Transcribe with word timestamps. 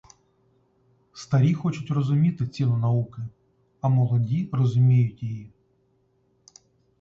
Старі 1.13 1.53
хочуть 1.53 1.89
розуміти 1.91 2.47
ціну 2.47 2.77
науки, 2.77 3.21
а 3.81 3.89
молоді 3.89 4.49
розуміють 4.53 5.23
її. 5.23 5.51